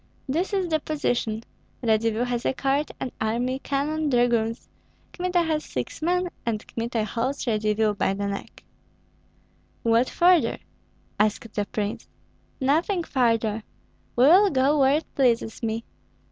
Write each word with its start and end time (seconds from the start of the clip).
This 0.27 0.51
is 0.51 0.67
the 0.69 0.79
position! 0.79 1.43
Radzivill 1.83 2.25
has 2.25 2.43
a 2.43 2.55
court, 2.55 2.89
an 2.99 3.11
army, 3.21 3.59
cannon, 3.59 4.09
dragoons; 4.09 4.67
Kmita 5.13 5.43
has 5.43 5.63
six 5.63 6.01
men, 6.01 6.29
and 6.43 6.65
Kmita 6.65 7.05
holds 7.05 7.45
Radzivill 7.45 7.93
by 7.95 8.15
the 8.15 8.25
neck." 8.25 8.63
"What 9.83 10.09
further?" 10.09 10.57
asked 11.19 11.53
the 11.53 11.65
prince. 11.67 12.07
"Nothing 12.59 13.03
further! 13.03 13.61
We 14.15 14.23
will 14.23 14.49
go 14.49 14.79
where 14.79 14.97
it 14.97 15.13
pleases 15.15 15.61
me. 15.61 15.83